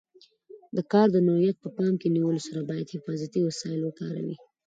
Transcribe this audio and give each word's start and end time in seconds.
د 0.75 0.77
کار 0.91 1.07
د 1.11 1.17
نوعیت 1.27 1.57
په 1.63 1.69
پام 1.77 1.93
کې 2.01 2.07
نیولو 2.15 2.41
سره 2.47 2.61
باید 2.69 2.93
حفاظتي 2.95 3.39
وسایل 3.43 3.79
وکاروي. 3.83 4.35